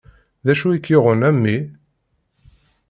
[0.45, 1.57] D acu i k-yuɣen a mmi?